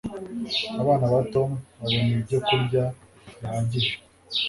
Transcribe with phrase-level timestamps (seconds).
[0.81, 1.49] abana ba tom
[1.79, 2.83] babona ibyo kurya
[3.37, 3.93] bihagije